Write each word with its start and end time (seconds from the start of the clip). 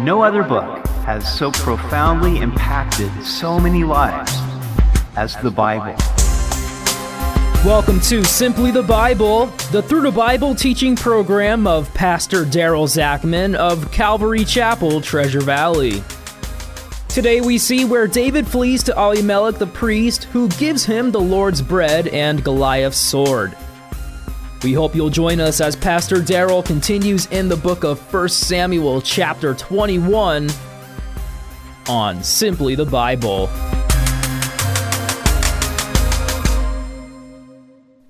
No 0.00 0.22
other 0.22 0.44
book 0.44 0.86
has 1.06 1.26
so 1.36 1.50
profoundly 1.50 2.38
impacted 2.38 3.10
so 3.24 3.58
many 3.58 3.82
lives 3.82 4.32
as 5.16 5.34
the 5.38 5.50
Bible. 5.50 5.96
Welcome 7.66 7.98
to 8.02 8.22
Simply 8.22 8.70
the 8.70 8.84
Bible, 8.84 9.46
the 9.72 9.82
Through 9.82 10.02
the 10.02 10.12
Bible 10.12 10.54
teaching 10.54 10.94
program 10.94 11.66
of 11.66 11.92
Pastor 11.94 12.44
Daryl 12.44 12.86
Zachman 12.86 13.56
of 13.56 13.90
Calvary 13.90 14.44
Chapel, 14.44 15.00
Treasure 15.00 15.40
Valley. 15.40 16.00
Today 17.08 17.40
we 17.40 17.58
see 17.58 17.84
where 17.84 18.06
David 18.06 18.46
flees 18.46 18.84
to 18.84 18.92
Ahimelech 18.92 19.58
the 19.58 19.66
priest, 19.66 20.24
who 20.24 20.48
gives 20.50 20.84
him 20.84 21.10
the 21.10 21.20
Lord's 21.20 21.60
bread 21.60 22.06
and 22.06 22.44
Goliath's 22.44 23.00
sword. 23.00 23.56
We 24.64 24.72
hope 24.72 24.96
you'll 24.96 25.08
join 25.08 25.38
us 25.38 25.60
as 25.60 25.76
Pastor 25.76 26.16
Daryl 26.16 26.64
continues 26.64 27.26
in 27.26 27.48
the 27.48 27.56
book 27.56 27.84
of 27.84 28.00
1 28.12 28.28
Samuel, 28.28 29.00
chapter 29.00 29.54
21, 29.54 30.50
on 31.88 32.24
Simply 32.24 32.74
the 32.74 32.84
Bible. 32.84 33.48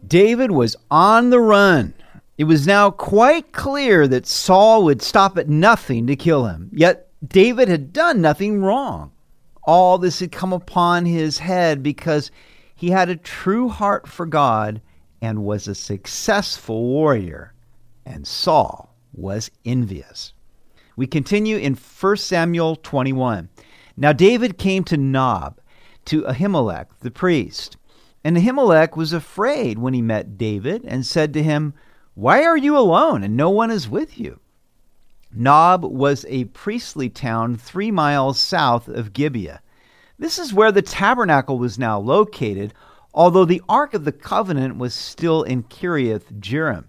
David 0.06 0.51
was 0.51 0.75
on 0.91 1.29
the 1.29 1.39
run. 1.39 1.92
It 2.39 2.45
was 2.45 2.67
now 2.67 2.91
quite 2.92 3.53
clear 3.53 4.09
that 4.09 4.27
Saul 4.27 4.84
would 4.84 5.03
stop 5.03 5.37
at 5.37 5.51
nothing 5.51 6.06
to 6.06 6.17
kill 6.17 6.47
him. 6.47 6.70
Yet 6.73 7.11
David 7.27 7.69
had 7.69 7.92
done 7.92 8.23
nothing 8.23 8.62
wrong. 8.62 9.12
All 9.65 9.98
this 9.98 10.20
had 10.20 10.33
come 10.33 10.55
upon 10.55 11.05
his 11.05 11.41
head 11.41 11.83
because 11.83 12.30
he 12.75 12.89
had 12.89 13.11
a 13.11 13.17
true 13.17 13.69
heart 13.69 14.09
for 14.09 14.25
God 14.25 14.80
and 15.21 15.45
was 15.45 15.69
a 15.69 15.75
successful 15.75 16.83
warrior, 16.83 17.53
and 18.07 18.27
Saul 18.27 18.95
was 19.13 19.51
envious. 19.65 20.33
We 20.97 21.06
continue 21.06 21.56
in 21.56 21.75
1 21.75 22.17
Samuel 22.17 22.77
21. 22.77 23.48
Now 23.97 24.12
David 24.12 24.59
came 24.59 24.84
to 24.84 24.97
Nob, 24.97 25.61
to 26.07 26.23
Ahimelech 26.23 26.87
the 27.01 27.11
priest. 27.11 27.77
And 28.25 28.37
Ahimelech 28.37 28.97
was 28.97 29.12
afraid 29.12 29.79
when 29.79 29.95
he 29.95 30.03
met 30.03 30.39
David 30.39 30.84
and 30.84 31.07
said 31.07 31.33
to 31.35 31.42
him, 31.42 31.75
Why 32.14 32.45
are 32.45 32.57
you 32.57 32.77
alone 32.77 33.23
and 33.23 33.37
no 33.37 33.51
one 33.51 33.70
is 33.70 33.89
with 33.89 34.19
you? 34.19 34.41
Nob 35.33 35.85
was 35.85 36.25
a 36.29 36.47
priestly 36.47 37.09
town 37.09 37.57
three 37.57 37.91
miles 37.91 38.41
south 38.41 38.89
of 38.89 39.12
Gibeah. 39.12 39.61
This 40.19 40.39
is 40.39 40.55
where 40.55 40.73
the 40.73 40.83
tabernacle 40.83 41.59
was 41.59 41.79
now 41.79 42.01
located, 42.01 42.75
although 43.19 43.44
the 43.44 43.61
Ark 43.69 43.94
of 43.94 44.05
the 44.05 44.12
Covenant 44.12 44.78
was 44.78 44.94
still 44.94 45.42
in 45.42 45.64
Kiriath 45.64 46.38
Jearim. 46.38 46.84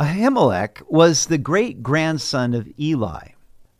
Ahimelech 0.00 0.82
was 0.88 1.26
the 1.26 1.38
great 1.38 1.84
grandson 1.84 2.52
of 2.52 2.68
Eli. 2.76 3.28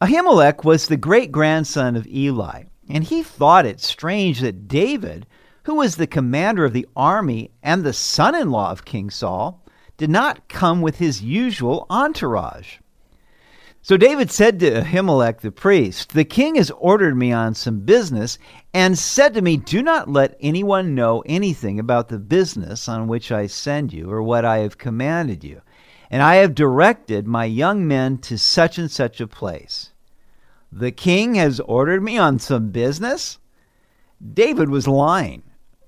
Ahimelech 0.01 0.63
was 0.65 0.87
the 0.87 0.97
great 0.97 1.33
grandson 1.33 1.97
of 1.97 2.07
Eli, 2.07 2.65
and 2.89 3.03
he 3.03 3.25
thought 3.25 3.67
it 3.67 3.81
strange 3.81 4.41
that 4.41 4.69
David, 4.69 5.27
who 5.65 5.75
was 5.75 5.97
the 5.97 6.07
commander 6.07 6.65
of 6.65 6.73
the 6.73 6.87
army 6.95 7.51
and 7.65 7.83
the 7.83 7.93
son 7.93 8.37
in 8.37 8.53
law 8.53 8.71
of 8.71 8.85
King 8.85 9.11
Saul, 9.11 9.61
did 9.97 10.09
not 10.09 10.49
come 10.49 10.81
with 10.81 10.99
his 10.99 11.21
usual 11.21 11.85
entourage. 11.91 12.77
So 13.83 13.97
David 13.97 14.31
said 14.31 14.61
to 14.61 14.83
Ahimelech 14.83 15.41
the 15.41 15.51
priest, 15.51 16.13
The 16.13 16.25
king 16.25 16.57
has 16.57 16.71
ordered 16.73 17.17
me 17.17 17.33
on 17.33 17.55
some 17.55 17.81
business, 17.81 18.39
and 18.75 18.99
said 18.99 19.33
to 19.35 19.41
me, 19.43 19.57
Do 19.57 19.83
not 19.83 20.11
let 20.11 20.37
anyone 20.39 20.95
know 20.95 21.23
anything 21.25 21.79
about 21.79 22.09
the 22.09 22.19
business 22.19 22.91
on 22.91 23.09
which 23.09 23.33
I 23.33 23.47
send 23.47 23.95
you, 23.95 24.11
or 24.11 24.23
what 24.23 24.45
I 24.45 24.59
have 24.59 24.77
commanded 24.77 25.43
you. 25.43 25.63
And 26.11 26.23
I 26.23 26.37
have 26.37 26.55
directed 26.55 27.27
my 27.27 27.47
young 27.47 27.89
men 27.89 28.19
to 28.19 28.37
such 28.37 28.77
and 28.77 28.91
such 28.91 29.19
a 29.19 29.27
place. 29.27 29.93
The 30.71 30.93
king 30.93 31.37
has 31.37 31.59
ordered 31.61 32.03
me 32.03 32.19
on 32.19 32.39
some 32.39 32.69
business? 32.69 33.39
David 34.35 34.69
was 34.69 34.87
lying. 34.87 35.43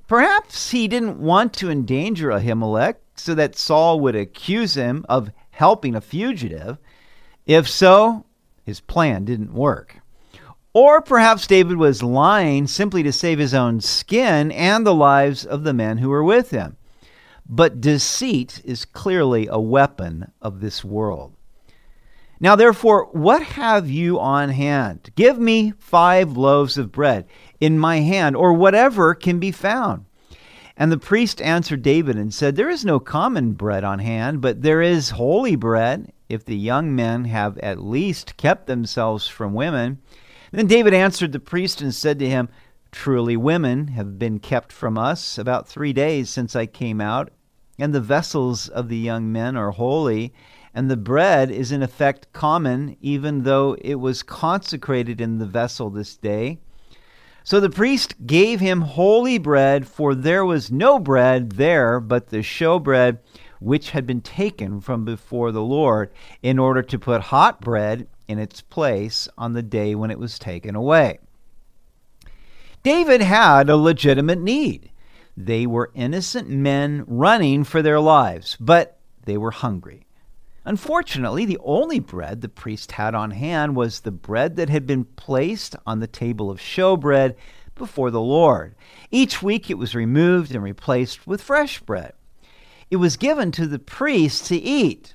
Perhaps 0.09 0.71
he 0.71 0.89
didn't 0.89 1.19
want 1.19 1.53
to 1.55 1.71
endanger 1.71 2.31
Ahimelech 2.31 2.97
so 3.17 3.35
that 3.35 3.57
Saul 3.57 4.01
would 4.01 4.17
accuse 4.17 4.75
him 4.75 5.05
of 5.11 5.31
helping 5.51 5.95
a 5.95 6.01
fugitive 6.01 6.79
if 7.47 7.69
so, 7.69 8.25
his 8.65 8.81
plan 8.81 9.25
didn't 9.25 9.53
work. 9.53 9.99
Or 10.75 11.03
perhaps 11.03 11.47
David 11.47 11.77
was 11.77 12.03
lying 12.03 12.67
simply 12.67 13.03
to 13.03 13.13
save 13.13 13.39
his 13.39 13.53
own 13.53 13.81
skin 13.81 14.51
and 14.53 14.87
the 14.87 14.95
lives 14.95 15.45
of 15.45 15.65
the 15.65 15.75
men 15.75 15.99
who 15.99 16.09
were 16.09 16.25
with 16.25 16.51
him. 16.51 16.77
But 17.47 17.81
deceit 17.81 18.63
is 18.65 18.87
clearly 18.87 19.47
a 19.49 19.61
weapon 19.61 20.33
of 20.41 20.61
this 20.61 20.83
world. 20.83 21.35
Now, 22.41 22.57
therefore, 22.57 23.09
what 23.13 23.43
have 23.43 23.89
you 23.89 24.19
on 24.19 24.49
hand? 24.49 25.11
Give 25.15 25.39
me 25.39 25.75
five 25.79 26.37
loaves 26.37 26.79
of 26.79 26.91
bread 26.91 27.27
in 27.61 27.79
my 27.79 28.01
hand, 28.01 28.35
or 28.35 28.53
whatever 28.53 29.15
can 29.15 29.39
be 29.39 29.53
found. 29.53 30.07
And 30.77 30.91
the 30.91 30.99
priest 30.99 31.41
answered 31.43 31.83
David 31.83 32.17
and 32.17 32.33
said, 32.33 32.57
There 32.57 32.71
is 32.71 32.85
no 32.85 32.99
common 32.99 33.53
bread 33.53 33.85
on 33.85 33.99
hand, 33.99 34.41
but 34.41 34.63
there 34.63 34.83
is 34.83 35.11
holy 35.11 35.55
bread 35.55 36.13
if 36.33 36.47
the 36.47 36.57
young 36.57 36.95
men 36.95 37.27
have 37.27 37.59
at 37.59 37.85
least 37.85 38.39
kept 38.39 38.67
themselves 38.67 39.29
from 39.29 39.53
women. 39.53 39.99
Then 40.51 40.67
David 40.67 40.95
answered 40.95 41.33
the 41.33 41.39
priest 41.39 41.83
and 41.83 41.95
said 41.95 42.19
to 42.19 42.29
him, 42.29 42.49
Truly, 42.91 43.37
women 43.37 43.89
have 43.89 44.19
been 44.19 44.39
kept 44.39 44.73
from 44.73 44.97
us 44.97 45.37
about 45.37 45.69
three 45.69 45.93
days 45.93 46.31
since 46.31 46.57
I 46.57 46.67
came 46.67 47.01
out, 47.01 47.31
and 47.79 47.95
the 47.95 48.01
vessels 48.01 48.69
of 48.69 48.89
the 48.89 48.97
young 48.97 49.31
men 49.31 49.57
are 49.57 49.73
holy, 49.73 50.33
and 50.75 50.91
the 50.91 50.97
bread 50.97 51.51
is 51.51 51.71
in 51.71 51.83
effect 51.83 52.33
common, 52.33 52.97
even 53.01 53.43
though 53.43 53.77
it 53.83 53.97
was 53.97 54.23
consecrated 54.23 55.21
in 55.21 55.39
the 55.39 55.47
vessel 55.47 55.91
this 55.91 56.17
day. 56.17 56.59
So 57.45 57.61
the 57.61 57.71
priest 57.71 58.27
gave 58.27 58.61
him 58.61 58.83
holy 58.83 59.37
bread, 59.37 59.87
for 59.87 60.15
there 60.15 60.45
was 60.45 60.71
no 60.71 60.99
bread 60.99 61.53
there 61.53 62.01
but 62.01 62.29
the 62.29 62.39
showbread 62.39 63.19
which 63.63 63.91
had 63.91 64.07
been 64.07 64.21
taken 64.21 64.81
from 64.81 65.05
before 65.05 65.53
the 65.53 65.63
Lord, 65.63 66.13
in 66.43 66.59
order 66.59 66.83
to 66.83 66.99
put 66.99 67.21
hot 67.23 67.61
bread 67.61 68.07
in 68.29 68.39
its 68.39 68.61
place 68.61 69.29
on 69.39 69.53
the 69.53 69.63
day 69.63 69.95
when 69.95 70.11
it 70.11 70.19
was 70.19 70.39
taken 70.39 70.75
away. 70.75 71.19
David 72.83 73.21
had 73.21 73.71
a 73.71 73.77
legitimate 73.77 74.41
need. 74.41 74.91
They 75.37 75.67
were 75.67 75.93
innocent 75.95 76.49
men 76.49 77.05
running 77.07 77.65
for 77.65 77.81
their 77.81 78.01
lives, 78.01 78.57
but 78.59 78.99
they 79.25 79.37
were 79.37 79.53
hungry. 79.53 80.07
Unfortunately, 80.65 81.45
the 81.45 81.59
only 81.65 81.99
bread 81.99 82.41
the 82.41 82.49
priest 82.49 82.93
had 82.93 83.15
on 83.15 83.31
hand 83.33 83.75
was 83.75 84.01
the 84.01 84.11
bread 84.13 84.57
that 84.57 84.69
had 84.69 84.87
been 84.87 85.05
placed 85.05 85.75
on 85.87 86.01
the 86.01 86.07
table 86.07 86.51
of 86.51 86.61
showbread 86.61 87.35
before 87.75 88.11
the 88.11 88.21
Lord. 88.21 88.75
Each 89.11 89.43
week 89.43 89.71
it 89.71 89.79
was 89.79 89.95
removed 89.95 90.55
and 90.55 90.63
replaced 90.63 91.27
with 91.27 91.43
fresh 91.43 91.81
bread 91.81 92.13
it 92.93 92.97
was 92.97 93.17
given 93.17 93.51
to 93.51 93.67
the 93.67 93.79
priests 93.79 94.49
to 94.49 94.55
eat, 94.55 95.15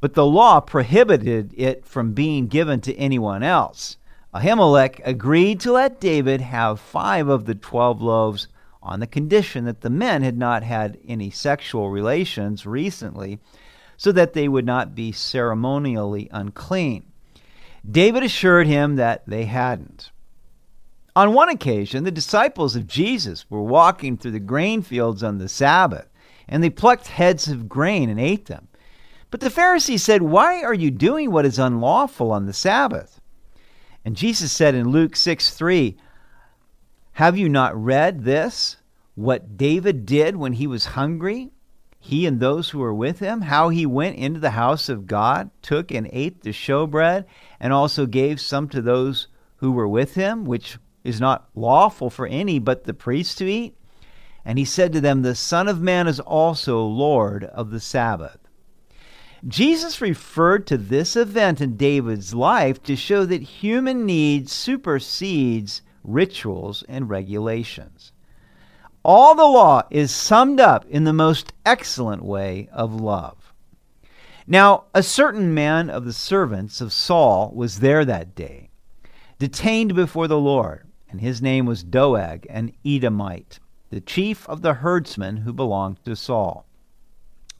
but 0.00 0.14
the 0.14 0.24
law 0.24 0.60
prohibited 0.60 1.52
it 1.54 1.84
from 1.84 2.14
being 2.14 2.46
given 2.46 2.80
to 2.80 2.96
anyone 2.96 3.42
else. 3.42 3.98
Ahimelech 4.34 4.98
agreed 5.04 5.60
to 5.60 5.72
let 5.72 6.00
David 6.00 6.40
have 6.40 6.80
five 6.80 7.28
of 7.28 7.44
the 7.44 7.54
twelve 7.54 8.00
loaves 8.00 8.48
on 8.82 9.00
the 9.00 9.06
condition 9.06 9.66
that 9.66 9.82
the 9.82 9.90
men 9.90 10.22
had 10.22 10.38
not 10.38 10.62
had 10.62 10.98
any 11.06 11.28
sexual 11.28 11.90
relations 11.90 12.64
recently, 12.64 13.38
so 13.98 14.10
that 14.10 14.32
they 14.32 14.48
would 14.48 14.64
not 14.64 14.94
be 14.94 15.12
ceremonially 15.12 16.30
unclean. 16.32 17.04
David 17.88 18.22
assured 18.22 18.66
him 18.66 18.96
that 18.96 19.22
they 19.26 19.44
hadn't. 19.44 20.10
On 21.14 21.34
one 21.34 21.50
occasion, 21.50 22.04
the 22.04 22.10
disciples 22.10 22.74
of 22.74 22.86
Jesus 22.86 23.44
were 23.50 23.62
walking 23.62 24.16
through 24.16 24.30
the 24.30 24.40
grain 24.40 24.80
fields 24.80 25.22
on 25.22 25.36
the 25.36 25.50
Sabbath 25.50 26.08
and 26.48 26.62
they 26.62 26.70
plucked 26.70 27.08
heads 27.08 27.48
of 27.48 27.68
grain 27.68 28.08
and 28.08 28.20
ate 28.20 28.46
them. 28.46 28.68
But 29.30 29.40
the 29.40 29.50
Pharisees 29.50 30.02
said, 30.02 30.22
Why 30.22 30.62
are 30.62 30.74
you 30.74 30.90
doing 30.90 31.30
what 31.30 31.46
is 31.46 31.58
unlawful 31.58 32.30
on 32.30 32.46
the 32.46 32.52
Sabbath? 32.52 33.20
And 34.04 34.16
Jesus 34.16 34.52
said 34.52 34.74
in 34.74 34.90
Luke 34.90 35.16
6 35.16 35.54
3, 35.54 35.96
Have 37.12 37.38
you 37.38 37.48
not 37.48 37.76
read 37.76 38.24
this? 38.24 38.76
What 39.14 39.56
David 39.56 40.06
did 40.06 40.36
when 40.36 40.54
he 40.54 40.66
was 40.66 40.84
hungry, 40.86 41.50
he 41.98 42.26
and 42.26 42.40
those 42.40 42.70
who 42.70 42.78
were 42.78 42.94
with 42.94 43.20
him, 43.20 43.42
how 43.42 43.68
he 43.68 43.86
went 43.86 44.16
into 44.16 44.40
the 44.40 44.50
house 44.50 44.88
of 44.88 45.06
God, 45.06 45.50
took 45.62 45.92
and 45.92 46.08
ate 46.12 46.42
the 46.42 46.50
showbread, 46.50 47.24
and 47.60 47.72
also 47.72 48.06
gave 48.06 48.40
some 48.40 48.68
to 48.70 48.82
those 48.82 49.28
who 49.56 49.70
were 49.70 49.86
with 49.86 50.14
him, 50.14 50.44
which 50.44 50.78
is 51.04 51.20
not 51.20 51.48
lawful 51.54 52.10
for 52.10 52.26
any 52.26 52.58
but 52.58 52.84
the 52.84 52.94
priests 52.94 53.36
to 53.36 53.46
eat? 53.46 53.76
And 54.44 54.58
he 54.58 54.64
said 54.64 54.92
to 54.92 55.00
them, 55.00 55.22
The 55.22 55.34
Son 55.34 55.68
of 55.68 55.80
Man 55.80 56.06
is 56.06 56.20
also 56.20 56.80
Lord 56.80 57.44
of 57.44 57.70
the 57.70 57.80
Sabbath. 57.80 58.38
Jesus 59.46 60.00
referred 60.00 60.66
to 60.68 60.78
this 60.78 61.16
event 61.16 61.60
in 61.60 61.76
David's 61.76 62.32
life 62.32 62.82
to 62.84 62.94
show 62.94 63.24
that 63.26 63.42
human 63.42 64.06
need 64.06 64.48
supersedes 64.48 65.82
rituals 66.04 66.84
and 66.88 67.08
regulations. 67.08 68.12
All 69.04 69.34
the 69.34 69.42
law 69.42 69.82
is 69.90 70.12
summed 70.12 70.60
up 70.60 70.84
in 70.86 71.02
the 71.04 71.12
most 71.12 71.52
excellent 71.66 72.24
way 72.24 72.68
of 72.72 72.94
love. 72.94 73.52
Now, 74.46 74.84
a 74.94 75.02
certain 75.02 75.54
man 75.54 75.90
of 75.90 76.04
the 76.04 76.12
servants 76.12 76.80
of 76.80 76.92
Saul 76.92 77.52
was 77.54 77.80
there 77.80 78.04
that 78.04 78.34
day, 78.34 78.70
detained 79.38 79.94
before 79.94 80.28
the 80.28 80.38
Lord, 80.38 80.86
and 81.10 81.20
his 81.20 81.42
name 81.42 81.66
was 81.66 81.82
Doeg, 81.82 82.46
an 82.48 82.72
Edomite, 82.84 83.58
the 83.92 84.00
chief 84.00 84.48
of 84.48 84.62
the 84.62 84.72
herdsmen 84.72 85.36
who 85.36 85.52
belonged 85.52 86.02
to 86.02 86.16
Saul. 86.16 86.64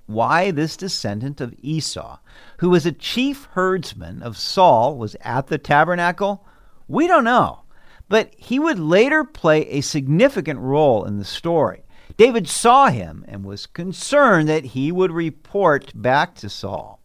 Why 0.07 0.51
this 0.51 0.79
descendant 0.79 1.43
of 1.43 1.55
Esau, 1.61 2.21
who 2.57 2.71
was 2.71 2.87
a 2.87 2.93
chief 2.93 3.49
herdsman 3.53 4.23
of 4.23 4.39
Saul, 4.39 4.97
was 4.97 5.15
at 5.21 5.49
the 5.49 5.59
tabernacle, 5.59 6.43
we 6.89 7.07
don't 7.07 7.25
know. 7.25 7.61
But 8.09 8.33
he 8.39 8.59
would 8.59 8.79
later 8.79 9.25
play 9.25 9.69
a 9.69 9.83
significant 9.83 10.59
role 10.61 11.05
in 11.05 11.19
the 11.19 11.25
story. 11.27 11.83
David 12.17 12.49
saw 12.49 12.89
him 12.89 13.27
and 13.29 13.45
was 13.45 13.67
concerned 13.67 14.49
that 14.49 14.65
he 14.65 14.91
would 14.91 15.13
report 15.13 15.93
back 15.95 16.35
to 16.37 16.49
Saul. 16.49 16.99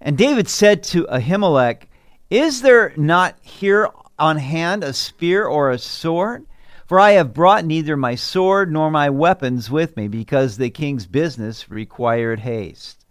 And 0.00 0.16
David 0.16 0.48
said 0.48 0.82
to 0.84 1.06
Ahimelech, 1.08 1.82
Is 2.30 2.62
there 2.62 2.94
not 2.96 3.36
here 3.42 3.90
on 4.18 4.38
hand 4.38 4.82
a 4.82 4.94
spear 4.94 5.44
or 5.44 5.70
a 5.70 5.78
sword? 5.78 6.46
For 6.90 6.98
I 6.98 7.12
have 7.12 7.32
brought 7.32 7.64
neither 7.64 7.96
my 7.96 8.16
sword 8.16 8.72
nor 8.72 8.90
my 8.90 9.10
weapons 9.10 9.70
with 9.70 9.96
me, 9.96 10.08
because 10.08 10.56
the 10.56 10.70
king's 10.70 11.06
business 11.06 11.70
required 11.70 12.40
haste. 12.40 13.06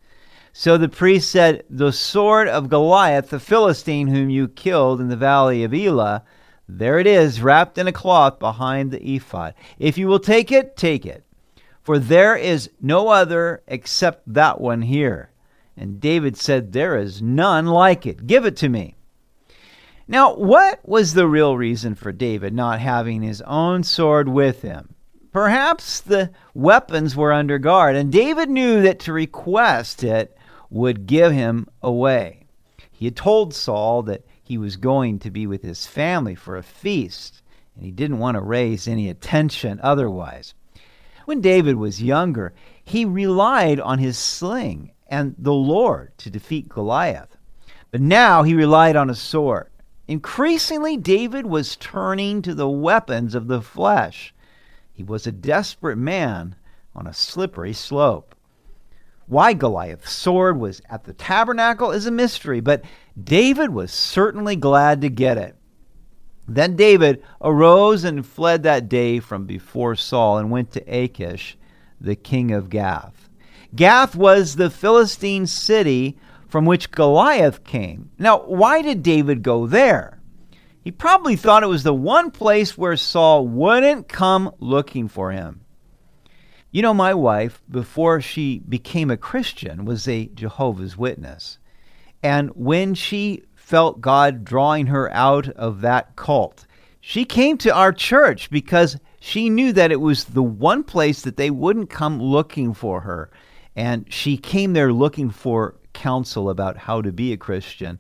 So 0.52 0.78
the 0.78 0.90
priest 0.90 1.32
said, 1.32 1.64
The 1.70 1.94
sword 1.94 2.50
of 2.50 2.68
Goliath, 2.68 3.30
the 3.30 3.40
Philistine 3.40 4.10
whom 4.10 4.30
you 4.30 4.50
killed 4.50 5.00
in 5.00 5.08
the 5.08 5.16
valley 5.16 5.64
of 5.64 5.74
Elah, 5.74 6.26
there 6.68 7.00
it 7.00 7.08
is, 7.08 7.42
wrapped 7.42 7.78
in 7.78 7.88
a 7.88 7.94
cloth 7.94 8.38
behind 8.38 8.92
the 8.92 9.16
ephod. 9.16 9.54
If 9.78 9.98
you 9.98 10.08
will 10.08 10.20
take 10.20 10.52
it, 10.52 10.76
take 10.76 11.06
it. 11.06 11.24
For 11.82 11.98
there 11.98 12.36
is 12.36 12.70
no 12.82 13.08
other 13.08 13.64
except 13.66 14.34
that 14.34 14.60
one 14.60 14.82
here. 14.82 15.32
And 15.78 16.02
David 16.02 16.36
said, 16.36 16.74
There 16.74 16.98
is 16.98 17.22
none 17.22 17.66
like 17.66 18.06
it. 18.06 18.28
Give 18.28 18.44
it 18.44 18.58
to 18.58 18.68
me. 18.68 18.96
Now, 20.12 20.34
what 20.34 20.80
was 20.84 21.14
the 21.14 21.28
real 21.28 21.56
reason 21.56 21.94
for 21.94 22.12
David 22.12 22.52
not 22.52 22.80
having 22.80 23.22
his 23.22 23.42
own 23.42 23.84
sword 23.84 24.28
with 24.28 24.64
him? 24.64 24.96
Perhaps 25.32 26.02
the 26.02 26.32
weapons 26.56 27.16
were 27.16 27.32
under 27.32 27.60
guard, 27.60 27.96
and 27.96 28.12
David 28.12 28.50
knew 28.50 28.82
that 28.82 29.00
to 29.02 29.14
request 29.14 30.04
it 30.04 30.36
would 30.72 31.06
give 31.06 31.32
him 31.32 31.68
away. 31.84 32.48
He 32.92 33.06
had 33.06 33.16
told 33.16 33.54
Saul 33.54 34.02
that 34.02 34.26
he 34.42 34.58
was 34.58 34.78
going 34.78 35.20
to 35.20 35.30
be 35.30 35.46
with 35.46 35.62
his 35.62 35.86
family 35.86 36.34
for 36.34 36.58
a 36.58 36.64
feast, 36.64 37.44
and 37.76 37.86
he 37.86 37.92
didn't 37.92 38.18
want 38.18 38.34
to 38.34 38.42
raise 38.42 38.88
any 38.88 39.10
attention 39.10 39.80
otherwise. 39.84 40.56
When 41.26 41.40
David 41.40 41.76
was 41.76 42.02
younger, 42.02 42.54
he 42.84 43.06
relied 43.06 43.80
on 43.80 44.00
his 44.00 44.18
sling 44.18 44.90
and 45.06 45.36
the 45.38 45.54
Lord 45.54 46.18
to 46.18 46.32
defeat 46.32 46.68
Goliath. 46.68 47.38
But 47.92 48.02
now 48.02 48.42
he 48.42 48.56
relied 48.56 48.96
on 48.96 49.12
a 49.12 49.16
sword. 49.16 49.70
Increasingly, 50.10 50.98
David 50.98 51.46
was 51.46 51.76
turning 51.76 52.42
to 52.42 52.56
the 52.56 52.68
weapons 52.68 53.36
of 53.36 53.46
the 53.46 53.62
flesh. 53.62 54.34
He 54.92 55.04
was 55.04 55.28
a 55.28 55.32
desperate 55.32 56.00
man 56.00 56.56
on 56.96 57.06
a 57.06 57.14
slippery 57.14 57.74
slope. 57.74 58.34
Why 59.28 59.54
Goliath's 59.54 60.12
sword 60.12 60.60
was 60.60 60.82
at 60.90 61.04
the 61.04 61.14
tabernacle 61.14 61.92
is 61.92 62.08
a 62.08 62.12
mystery, 62.12 62.60
but 62.60 62.84
David 63.24 63.70
was 63.70 63.92
certainly 63.92 64.56
glad 64.56 65.02
to 65.02 65.10
get 65.10 65.38
it. 65.38 65.56
Then 66.48 66.76
David 66.76 67.24
arose 67.40 68.04
and 68.04 68.26
fled 68.26 68.64
that 68.64 68.90
day 68.90 69.20
from 69.20 69.46
before 69.46 69.96
Saul 69.96 70.40
and 70.40 70.50
went 70.50 70.72
to 70.72 70.82
Achish, 70.88 71.56
the 72.02 72.16
king 72.16 72.52
of 72.52 72.72
Gath. 72.72 73.30
Gath 73.76 74.16
was 74.16 74.56
the 74.56 74.72
Philistine 74.72 75.46
city 75.46 76.18
from 76.50 76.66
which 76.66 76.92
Goliath 76.92 77.64
came. 77.64 78.10
Now, 78.18 78.40
why 78.40 78.82
did 78.82 79.04
David 79.04 79.44
go 79.44 79.68
there? 79.68 80.20
He 80.84 80.92
probably 80.92 81.36
thought 81.36 81.64
it 81.64 81.68
was 81.68 81.84
the 81.84 81.94
one 81.94 82.32
place 82.32 82.78
where 82.78 82.98
Saul 82.98 83.48
wouldn't 83.48 84.08
come 84.08 84.52
looking 84.60 85.08
for 85.08 85.32
him. 85.32 85.62
You 86.72 86.82
know, 86.82 86.94
my 86.94 87.14
wife, 87.14 87.62
before 87.70 88.22
she 88.22 88.60
became 88.68 89.12
a 89.12 89.18
Christian, 89.18 89.86
was 89.86 90.08
a 90.08 90.28
Jehovah's 90.34 90.98
Witness. 90.98 91.60
And 92.24 92.50
when 92.56 92.96
she 92.96 93.44
felt 93.56 94.02
God 94.02 94.44
drawing 94.44 94.88
her 94.88 95.12
out 95.14 95.48
of 95.50 95.82
that 95.82 96.16
cult, 96.16 96.66
she 97.00 97.26
came 97.26 97.58
to 97.60 97.74
our 97.74 97.94
church 97.94 98.50
because 98.50 98.98
she 99.20 99.50
knew 99.50 99.72
that 99.74 99.92
it 99.92 100.02
was 100.02 100.26
the 100.26 100.44
one 100.44 100.84
place 100.84 101.22
that 101.22 101.38
they 101.38 101.50
wouldn't 101.50 101.90
come 101.90 102.22
looking 102.22 102.74
for 102.74 103.02
her. 103.02 103.30
And 103.76 104.12
she 104.12 104.38
came 104.38 104.74
there 104.74 104.92
looking 104.92 105.30
for 105.30 105.76
counsel 106.00 106.50
about 106.50 106.78
how 106.78 107.02
to 107.02 107.12
be 107.12 107.34
a 107.34 107.38
Christian. 107.38 108.00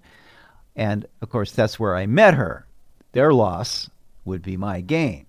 And 0.75 1.05
of 1.21 1.29
course, 1.29 1.51
that's 1.51 1.79
where 1.79 1.95
I 1.95 2.05
met 2.05 2.33
her. 2.33 2.65
Their 3.11 3.33
loss 3.33 3.89
would 4.25 4.41
be 4.41 4.57
my 4.57 4.81
gain. 4.81 5.25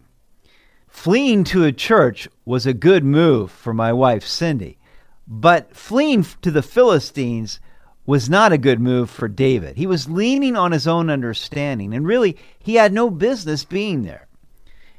Fleeing 0.86 1.44
to 1.44 1.64
a 1.64 1.72
church 1.72 2.28
was 2.44 2.66
a 2.66 2.72
good 2.72 3.04
move 3.04 3.50
for 3.50 3.74
my 3.74 3.92
wife, 3.92 4.24
Cindy. 4.24 4.78
But 5.26 5.74
fleeing 5.74 6.24
to 6.42 6.50
the 6.50 6.62
Philistines 6.62 7.60
was 8.06 8.28
not 8.28 8.52
a 8.52 8.58
good 8.58 8.80
move 8.80 9.08
for 9.10 9.28
David. 9.28 9.76
He 9.76 9.86
was 9.86 10.08
leaning 10.08 10.56
on 10.56 10.72
his 10.72 10.86
own 10.86 11.10
understanding, 11.10 11.94
and 11.94 12.06
really, 12.06 12.36
he 12.58 12.74
had 12.74 12.92
no 12.92 13.10
business 13.10 13.64
being 13.64 14.02
there. 14.02 14.26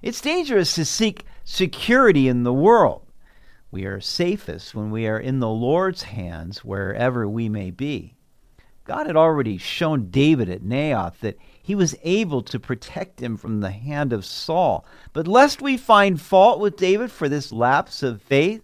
It's 0.01 0.21
dangerous 0.21 0.75
to 0.75 0.85
seek 0.85 1.25
security 1.43 2.27
in 2.27 2.43
the 2.43 2.53
world. 2.53 3.01
We 3.71 3.85
are 3.85 4.01
safest 4.01 4.75
when 4.75 4.91
we 4.91 5.07
are 5.07 5.17
in 5.17 5.39
the 5.39 5.49
Lord's 5.49 6.03
hands 6.03 6.65
wherever 6.65 7.27
we 7.27 7.47
may 7.47 7.71
be. 7.71 8.15
God 8.83 9.07
had 9.07 9.15
already 9.15 9.57
shown 9.57 10.09
David 10.09 10.49
at 10.49 10.61
Naioth 10.61 11.19
that 11.19 11.37
he 11.63 11.73
was 11.73 11.95
able 12.03 12.41
to 12.41 12.59
protect 12.59 13.21
him 13.21 13.37
from 13.37 13.61
the 13.61 13.71
hand 13.71 14.11
of 14.11 14.25
Saul. 14.25 14.85
But 15.13 15.27
lest 15.27 15.61
we 15.61 15.77
find 15.77 16.19
fault 16.19 16.59
with 16.59 16.75
David 16.75 17.11
for 17.11 17.29
this 17.29 17.53
lapse 17.53 18.03
of 18.03 18.21
faith, 18.21 18.61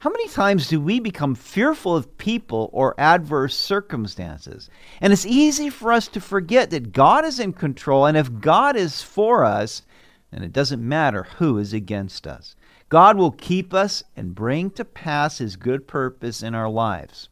how 0.00 0.10
many 0.10 0.28
times 0.28 0.68
do 0.68 0.80
we 0.80 1.00
become 1.00 1.34
fearful 1.34 1.96
of 1.96 2.18
people 2.18 2.68
or 2.74 2.94
adverse 2.98 3.56
circumstances? 3.56 4.68
And 5.00 5.12
it's 5.12 5.24
easy 5.24 5.70
for 5.70 5.92
us 5.92 6.08
to 6.08 6.20
forget 6.20 6.68
that 6.70 6.92
God 6.92 7.24
is 7.24 7.40
in 7.40 7.54
control, 7.54 8.04
and 8.04 8.16
if 8.16 8.40
God 8.40 8.76
is 8.76 9.00
for 9.00 9.44
us, 9.44 9.82
then 10.30 10.42
it 10.42 10.52
doesn't 10.52 10.86
matter 10.86 11.22
who 11.38 11.56
is 11.56 11.72
against 11.72 12.26
us. 12.26 12.56
God 12.88 13.16
will 13.16 13.32
keep 13.32 13.74
us 13.74 14.02
and 14.14 14.34
bring 14.34 14.70
to 14.72 14.84
pass 14.84 15.38
his 15.38 15.56
good 15.56 15.88
purpose 15.88 16.42
in 16.42 16.54
our 16.54 16.68
lives. 16.68 17.28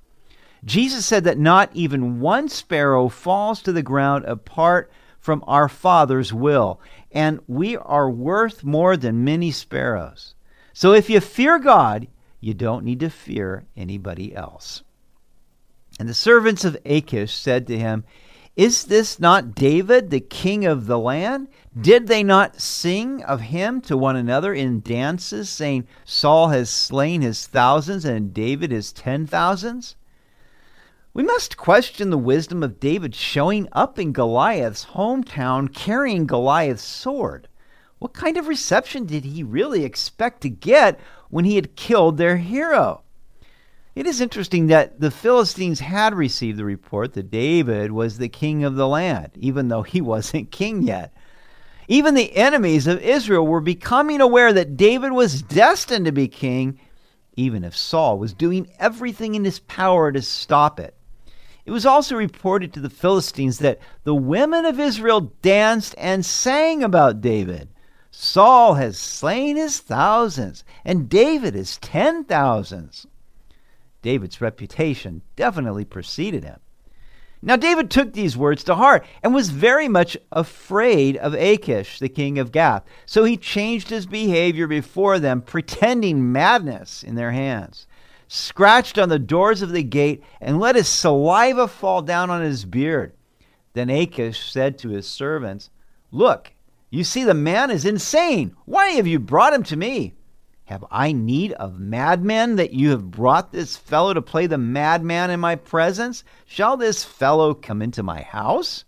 Jesus 0.64 1.04
said 1.04 1.24
that 1.24 1.38
not 1.38 1.70
even 1.75 2.20
one 2.20 2.49
sparrow 2.49 3.08
falls 3.08 3.62
to 3.62 3.73
the 3.73 3.82
ground 3.82 4.25
apart 4.25 4.90
from 5.20 5.44
our 5.46 5.68
Father's 5.68 6.32
will, 6.32 6.80
and 7.12 7.40
we 7.46 7.76
are 7.76 8.11
worth 8.11 8.64
more 8.64 8.96
than 8.96 9.25
many 9.25 9.50
sparrows. 9.50 10.34
So 10.73 10.92
if 10.92 11.08
you 11.08 11.20
fear 11.20 11.58
God, 11.58 12.08
you 12.40 12.52
don't 12.52 12.84
need 12.84 13.00
to 13.00 13.08
fear 13.08 13.64
anybody 13.76 14.34
else. 14.34 14.82
And 15.99 16.08
the 16.08 16.14
servants 16.14 16.64
of 16.64 16.76
Achish 16.84 17.32
said 17.32 17.66
to 17.68 17.78
him, 17.78 18.04
Is 18.56 18.84
this 18.84 19.18
not 19.18 19.56
David, 19.56 20.11
the 20.11 20.20
king 20.20 20.64
of 20.64 20.87
the 20.87 20.99
land? 20.99 21.49
Did 21.78 22.06
they 22.06 22.23
not 22.23 22.61
sing 22.61 23.20
of 23.25 23.40
him 23.40 23.80
to 23.82 23.96
one 23.96 24.14
another 24.14 24.54
in 24.54 24.80
dances, 24.80 25.49
saying, 25.49 25.88
Saul 26.04 26.49
has 26.49 26.70
slain 26.70 27.23
his 27.23 27.49
thousands 27.49 28.04
and 28.04 28.32
David 28.32 28.70
his 28.70 28.92
ten 28.92 29.26
thousands? 29.26 29.96
We 31.12 31.25
must 31.25 31.56
question 31.56 32.11
the 32.11 32.18
wisdom 32.18 32.62
of 32.62 32.80
David 32.80 33.14
showing 33.14 33.68
up 33.73 33.99
in 33.99 34.12
Goliath's 34.12 34.87
hometown 34.87 35.73
carrying 35.73 36.26
Goliath's 36.26 36.82
sword. 36.82 37.49
What 38.00 38.12
kind 38.12 38.37
of 38.37 38.49
reception 38.49 39.06
did 39.06 39.25
he 39.25 39.42
really 39.42 39.84
expect 39.84 40.42
to 40.42 40.49
get 40.50 41.00
when 41.30 41.44
he 41.44 41.56
had 41.56 41.76
killed 41.76 42.18
their 42.18 42.37
hero? 42.37 43.03
It 43.94 44.08
is 44.08 44.20
interesting 44.20 44.66
that 44.66 44.98
the 44.98 45.12
Philistines 45.12 45.78
had 45.78 46.14
received 46.14 46.58
the 46.58 46.64
report 46.64 47.12
that 47.12 47.30
David 47.30 47.92
was 47.92 48.18
the 48.18 48.28
king 48.28 48.64
of 48.64 48.74
the 48.74 48.88
land, 48.88 49.30
even 49.36 49.68
though 49.68 49.82
he 49.82 50.00
wasn't 50.00 50.50
king 50.50 50.82
yet. 50.82 51.14
Even 51.86 52.14
the 52.14 52.34
enemies 52.34 52.88
of 52.88 53.00
Israel 53.00 53.46
were 53.46 53.60
becoming 53.60 54.20
aware 54.20 54.52
that 54.52 54.76
David 54.76 55.12
was 55.12 55.42
destined 55.42 56.06
to 56.06 56.12
be 56.12 56.26
king, 56.26 56.80
even 57.36 57.62
if 57.62 57.76
Saul 57.76 58.18
was 58.18 58.32
doing 58.34 58.68
everything 58.80 59.36
in 59.36 59.44
his 59.44 59.60
power 59.60 60.10
to 60.10 60.22
stop 60.22 60.80
it. 60.80 60.96
It 61.64 61.70
was 61.70 61.86
also 61.86 62.16
reported 62.16 62.72
to 62.72 62.80
the 62.80 62.90
Philistines 62.90 63.60
that 63.60 63.78
the 64.02 64.14
women 64.14 64.64
of 64.64 64.80
Israel 64.80 65.32
danced 65.40 65.94
and 65.98 66.26
sang 66.26 66.82
about 66.82 67.20
David. 67.20 67.68
Saul 68.10 68.74
has 68.74 68.98
slain 68.98 69.56
his 69.56 69.78
thousands, 69.78 70.64
and 70.84 71.08
David 71.08 71.54
his 71.54 71.78
ten 71.78 72.24
thousands. 72.24 73.06
David's 74.04 74.42
reputation 74.42 75.23
definitely 75.34 75.87
preceded 75.87 76.44
him. 76.44 76.61
Now, 77.40 77.56
David 77.56 77.90
took 77.90 78.12
these 78.12 78.37
words 78.37 78.62
to 78.64 78.75
heart 78.75 79.06
and 79.23 79.32
was 79.34 79.49
very 79.49 79.88
much 79.88 80.14
afraid 80.30 81.16
of 81.16 81.32
Achish, 81.32 81.99
the 81.99 82.11
king 82.11 82.38
of 82.38 82.52
Gath. 82.52 82.84
So 83.06 83.25
he 83.25 83.38
changed 83.38 83.88
his 83.88 84.04
behavior 84.04 84.66
before 84.66 85.18
them, 85.18 85.40
pretending 85.40 86.30
madness 86.30 87.02
in 87.02 87.14
their 87.14 87.32
hands. 87.32 87.87
scratched 88.28 88.99
on 88.99 89.08
the 89.08 89.18
doors 89.18 89.62
of 89.62 89.70
the 89.70 89.82
gate, 89.82 90.23
and 90.40 90.61
let 90.61 90.76
his 90.76 90.88
saliva 90.88 91.68
fall 91.68 92.02
down 92.02 92.30
on 92.30 92.42
his 92.42 92.64
beard. 92.64 93.12
Then 93.73 93.88
Achish 93.90 94.50
said 94.50 94.78
to 94.78 94.90
his 94.90 95.06
servants, 95.06 95.70
Look, 96.11 96.52
you 96.90 97.04
see 97.04 97.25
the 97.25 97.34
man 97.34 97.70
is 97.70 97.84
insane. 97.84 98.54
Why 98.64 98.90
have 98.90 99.06
you 99.06 99.18
brought 99.18 99.54
him 99.54 99.62
to 99.64 99.76
me? 99.76 100.14
Have 100.66 100.85
I 100.90 101.12
need 101.12 101.52
of 101.52 101.78
madmen 101.78 102.56
that 102.56 102.73
you 102.73 102.90
have 102.90 103.11
brought 103.11 103.52
this 103.52 103.76
fellow 103.76 104.14
to 104.14 104.23
play 104.23 104.47
the 104.47 104.56
madman 104.56 105.30
in 105.30 105.38
my 105.38 105.56
presence? 105.56 106.25
Shall 106.47 106.78
this 106.78 107.04
fellow 107.04 107.52
come 107.52 107.83
into 107.83 108.02
my 108.02 108.23
house? 108.23 108.85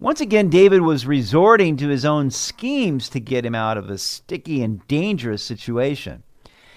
Once 0.00 0.20
again, 0.20 0.50
David 0.50 0.80
was 0.80 1.06
resorting 1.06 1.76
to 1.76 1.88
his 1.88 2.04
own 2.04 2.28
schemes 2.28 3.08
to 3.10 3.20
get 3.20 3.46
him 3.46 3.54
out 3.54 3.78
of 3.78 3.88
a 3.88 3.96
sticky 3.96 4.62
and 4.62 4.86
dangerous 4.88 5.44
situation. 5.44 6.24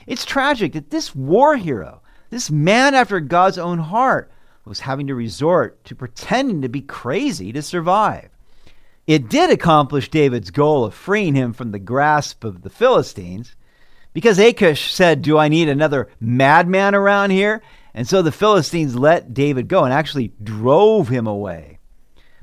It's 0.06 0.25
tragic 0.25 0.74
that 0.74 0.92
this 0.92 1.16
war 1.16 1.58
hero, 1.58 2.01
this 2.30 2.51
man 2.51 2.94
after 2.94 3.20
God's 3.20 3.58
own 3.58 3.80
heart, 3.80 4.32
was 4.63 4.82
having 4.82 5.08
to 5.08 5.16
resort 5.16 5.84
to 5.86 5.96
pretending 5.96 6.62
to 6.62 6.70
be 6.70 6.82
crazy 6.82 7.51
to 7.51 7.63
survive. 7.63 8.30
It 9.08 9.27
did 9.27 9.50
accomplish 9.50 10.10
David's 10.10 10.51
goal 10.51 10.86
of 10.86 10.94
freeing 10.94 11.34
him 11.34 11.51
from 11.51 11.72
the 11.72 11.80
grasp 11.80 12.44
of 12.44 12.62
the 12.62 12.70
Philistines, 12.70 13.56
because 14.18 14.40
Achish 14.40 14.92
said, 14.92 15.22
Do 15.22 15.38
I 15.38 15.48
need 15.48 15.70
another 15.70 16.10
madman 16.20 16.96
around 16.96 17.30
here? 17.30 17.62
And 17.94 18.08
so 18.08 18.24
the 18.24 18.32
Philistines 18.32 18.96
let 18.96 19.36
David 19.36 19.68
go 19.68 19.84
and 19.84 19.94
actually 19.94 20.34
drove 20.42 21.08
him 21.08 21.28
away. 21.28 21.78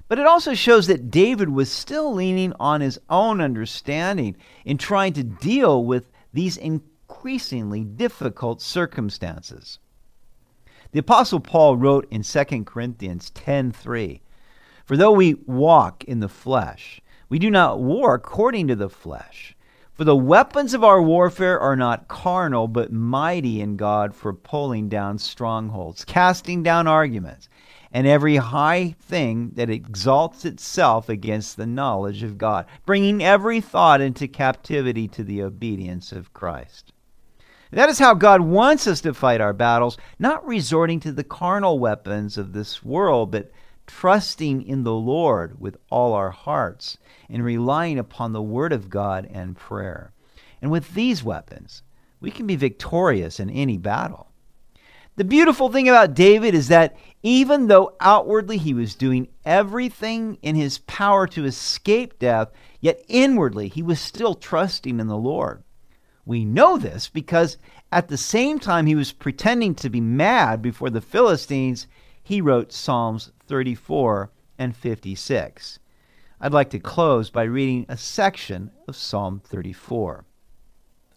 But 0.06 0.20
it 0.20 0.26
also 0.28 0.54
shows 0.54 0.86
that 0.86 1.10
David 1.10 1.48
was 1.48 1.72
still 1.72 2.14
leaning 2.14 2.52
on 2.60 2.80
his 2.80 3.00
own 3.10 3.40
understanding 3.40 4.36
in 4.64 4.78
trying 4.78 5.14
to 5.14 5.24
deal 5.24 5.84
with 5.84 6.12
these 6.32 6.56
increasingly 6.56 7.82
difficult 7.82 8.62
circumstances. 8.62 9.80
The 10.92 11.00
apostle 11.00 11.40
Paul 11.40 11.76
wrote 11.76 12.06
in 12.08 12.22
2 12.22 12.66
Corinthians 12.66 13.32
10:3, 13.32 14.20
for 14.84 14.96
though 14.96 15.10
we 15.10 15.34
walk 15.44 16.04
in 16.04 16.20
the 16.20 16.28
flesh, 16.28 17.00
we 17.28 17.40
do 17.40 17.50
not 17.50 17.80
war 17.80 18.14
according 18.14 18.68
to 18.68 18.76
the 18.76 18.88
flesh. 18.88 19.56
For 19.94 20.02
the 20.02 20.16
weapons 20.16 20.74
of 20.74 20.82
our 20.82 21.00
warfare 21.00 21.60
are 21.60 21.76
not 21.76 22.08
carnal, 22.08 22.66
but 22.66 22.92
mighty 22.92 23.60
in 23.60 23.76
God 23.76 24.12
for 24.12 24.32
pulling 24.32 24.88
down 24.88 25.18
strongholds, 25.18 26.04
casting 26.04 26.64
down 26.64 26.88
arguments, 26.88 27.48
and 27.92 28.04
every 28.04 28.34
high 28.34 28.96
thing 28.98 29.52
that 29.54 29.70
exalts 29.70 30.44
itself 30.44 31.08
against 31.08 31.56
the 31.56 31.66
knowledge 31.66 32.24
of 32.24 32.38
God, 32.38 32.66
bringing 32.84 33.22
every 33.22 33.60
thought 33.60 34.00
into 34.00 34.26
captivity 34.26 35.06
to 35.06 35.22
the 35.22 35.44
obedience 35.44 36.10
of 36.10 36.34
Christ. 36.34 36.92
That 37.70 37.88
is 37.88 38.00
how 38.00 38.14
God 38.14 38.40
wants 38.40 38.88
us 38.88 39.00
to 39.02 39.14
fight 39.14 39.40
our 39.40 39.52
battles, 39.52 39.96
not 40.18 40.44
resorting 40.44 40.98
to 41.00 41.12
the 41.12 41.22
carnal 41.22 41.78
weapons 41.78 42.36
of 42.36 42.52
this 42.52 42.82
world, 42.82 43.30
but 43.30 43.52
trusting 43.86 44.62
in 44.62 44.84
the 44.84 44.94
Lord 44.94 45.60
with 45.60 45.76
all 45.90 46.12
our 46.12 46.30
hearts 46.30 46.98
and 47.28 47.44
relying 47.44 47.98
upon 47.98 48.32
the 48.32 48.42
Word 48.42 48.72
of 48.72 48.90
God 48.90 49.28
and 49.32 49.56
prayer. 49.56 50.12
And 50.62 50.70
with 50.70 50.94
these 50.94 51.22
weapons, 51.22 51.82
we 52.20 52.30
can 52.30 52.46
be 52.46 52.56
victorious 52.56 53.38
in 53.38 53.50
any 53.50 53.76
battle. 53.76 54.28
The 55.16 55.24
beautiful 55.24 55.68
thing 55.68 55.88
about 55.88 56.14
David 56.14 56.54
is 56.54 56.68
that 56.68 56.96
even 57.22 57.68
though 57.68 57.94
outwardly 58.00 58.58
he 58.58 58.74
was 58.74 58.96
doing 58.96 59.28
everything 59.44 60.38
in 60.42 60.56
his 60.56 60.78
power 60.78 61.26
to 61.28 61.44
escape 61.44 62.18
death, 62.18 62.50
yet 62.80 63.04
inwardly 63.06 63.68
he 63.68 63.82
was 63.82 64.00
still 64.00 64.34
trusting 64.34 64.98
in 64.98 65.06
the 65.06 65.16
Lord. 65.16 65.62
We 66.26 66.44
know 66.44 66.78
this 66.78 67.08
because 67.08 67.58
at 67.92 68.08
the 68.08 68.16
same 68.16 68.58
time 68.58 68.86
he 68.86 68.94
was 68.94 69.12
pretending 69.12 69.74
to 69.76 69.90
be 69.90 70.00
mad 70.00 70.62
before 70.62 70.90
the 70.90 71.00
Philistines, 71.00 71.86
he 72.24 72.40
wrote 72.40 72.72
Psalms 72.72 73.30
34 73.46 74.30
and 74.58 74.74
56. 74.74 75.78
I'd 76.40 76.52
like 76.52 76.70
to 76.70 76.78
close 76.78 77.30
by 77.30 77.42
reading 77.44 77.84
a 77.88 77.96
section 77.96 78.70
of 78.88 78.96
Psalm 78.96 79.40
34. 79.44 80.24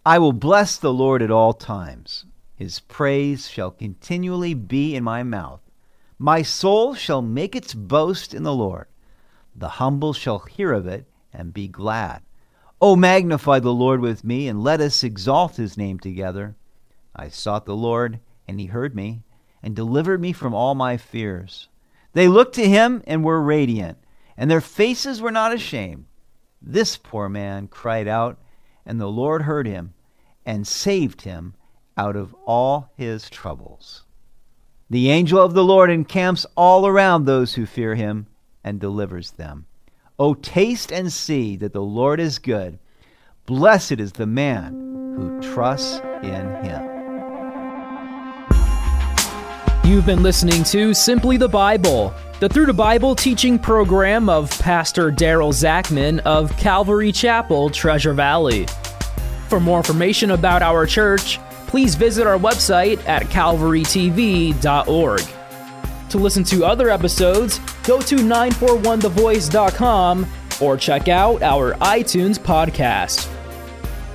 I 0.06 0.20
will 0.20 0.34
bless 0.34 0.78
the 0.78 0.94
Lord 0.94 1.22
at 1.22 1.32
all 1.32 1.54
times. 1.54 2.26
His 2.56 2.82
praise 2.82 3.48
shall 3.48 3.72
continually 3.72 4.54
be 4.54 4.96
in 4.96 5.04
my 5.04 5.24
mouth. 5.24 5.62
My 6.20 6.42
soul 6.42 6.94
shall 6.94 7.22
make 7.22 7.56
its 7.56 7.74
boast 7.74 8.34
in 8.34 8.44
the 8.44 8.54
Lord. 8.54 8.88
The 9.56 9.70
humble 9.70 10.12
shall 10.14 10.40
hear 10.40 10.74
of 10.74 10.88
it 10.88 11.06
and 11.32 11.54
be 11.54 11.68
glad. 11.68 12.22
O 12.82 12.96
magnify 12.96 13.60
the 13.60 13.74
Lord 13.74 14.02
with 14.02 14.24
me, 14.24 14.48
and 14.48 14.62
let 14.62 14.82
us 14.82 15.04
exalt 15.04 15.56
his 15.56 15.78
name 15.78 16.00
together. 16.00 16.56
I 17.16 17.30
sought 17.30 17.66
the 17.66 17.76
Lord, 17.76 18.20
and 18.48 18.60
he 18.60 18.68
heard 18.68 18.96
me, 18.96 19.24
and 19.62 19.76
delivered 19.76 20.22
me 20.22 20.34
from 20.34 20.54
all 20.54 20.76
my 20.76 20.98
fears. 20.98 21.68
They 22.14 22.28
looked 22.28 22.56
to 22.56 22.68
him 22.68 23.04
and 23.06 23.24
were 23.24 23.42
radiant, 23.42 23.98
and 24.36 24.50
their 24.50 24.62
faces 24.62 25.22
were 25.22 25.32
not 25.32 25.54
ashamed. 25.54 26.06
This 26.62 26.98
poor 26.98 27.30
man 27.30 27.68
cried 27.68 28.08
out, 28.08 28.40
and 28.86 29.00
the 29.00 29.08
Lord 29.08 29.44
heard 29.44 29.68
him 29.68 29.94
and 30.46 30.66
saved 30.66 31.22
him 31.22 31.54
out 31.98 32.16
of 32.16 32.36
all 32.46 32.92
his 32.96 33.30
troubles. 33.30 34.04
The 34.90 35.10
angel 35.10 35.40
of 35.40 35.54
the 35.54 35.64
Lord 35.64 35.90
encamps 35.90 36.46
all 36.56 36.88
around 36.88 37.26
those 37.26 37.56
who 37.56 37.66
fear 37.66 37.96
him 37.96 38.28
and 38.64 38.80
delivers 38.80 39.32
them. 39.32 39.66
O 40.18 40.34
taste 40.34 40.92
and 40.92 41.12
see 41.12 41.58
that 41.58 41.74
the 41.74 41.82
Lord 41.82 42.20
is 42.20 42.40
good. 42.40 42.80
Blessed 43.46 44.00
is 44.00 44.14
the 44.14 44.26
man 44.26 44.74
who 45.16 45.42
trusts 45.42 46.00
in 46.24 46.64
him. 46.64 46.97
You've 49.88 50.06
been 50.06 50.22
listening 50.22 50.64
to 50.66 50.94
Simply 50.94 51.38
the 51.38 51.48
Bible, 51.48 52.14
the 52.42 52.50
Through 52.50 52.66
the 52.66 52.74
Bible 52.74 53.16
teaching 53.16 53.58
program 53.58 54.28
of 54.28 54.50
Pastor 54.60 55.14
Daryl 55.14 55.54
Zachman 55.54 56.20
of 56.26 56.52
Calvary 56.58 57.14
Chapel, 57.14 57.70
Treasure 57.70 58.12
Valley. 58.12 58.66
For 59.48 59.62
more 59.62 59.78
information 59.78 60.32
about 60.32 60.62
our 60.62 60.86
church, 60.86 61.40
please 61.68 61.96
visit 61.96 62.28
our 62.28 62.38
website 62.38 63.00
at 63.08 63.24
calvarytv.org. 63.28 65.22
To 66.10 66.18
listen 66.18 66.44
to 66.44 66.66
other 66.66 66.90
episodes, 66.90 67.60
go 67.86 68.02
to 68.02 68.18
941thevoice.com 68.18 70.28
or 70.60 70.76
check 70.76 71.08
out 71.08 71.42
our 71.42 71.76
iTunes 71.76 72.38
podcast. 72.38 73.34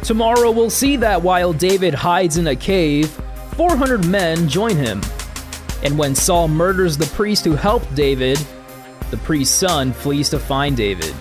Tomorrow 0.03 0.51
we'll 0.51 0.69
see 0.69 0.97
that 0.97 1.23
while 1.23 1.55
David 1.55 1.95
hides 1.95 2.37
in 2.37 2.49
a 2.49 2.57
cave, 2.57 3.09
400 3.57 4.07
men 4.07 4.51
join 4.51 4.77
him. 4.77 5.01
And 5.83 5.99
when 5.99 6.15
Saul 6.15 6.49
murders 6.49 6.97
the 6.97 7.07
priest 7.07 7.45
who 7.45 7.55
helped 7.55 7.95
David, 7.95 8.39
the 9.11 9.17
priest's 9.19 9.55
son 9.55 9.93
flees 9.93 10.29
to 10.31 10.39
find 10.39 10.77
David. 10.77 11.15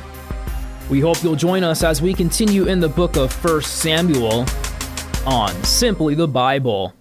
We 0.89 1.00
hope 1.00 1.24
you'll 1.24 1.36
join 1.36 1.63
us 1.63 1.84
as 1.84 2.01
we 2.01 2.13
continue 2.13 2.65
in 2.65 2.80
the 2.80 2.89
book 2.89 3.15
of 3.15 3.34
1 3.44 3.62
Samuel 3.62 4.46
on 5.25 5.51
Simply 5.63 6.15
the 6.15 6.27
Bible. 6.27 6.94